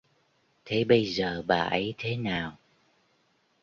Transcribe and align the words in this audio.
Thế 0.65 0.83
bây 0.83 1.05
giờ 1.05 1.43
bà 1.47 1.59
ấy 1.61 1.93
thế 1.97 2.17
nào 2.17 2.57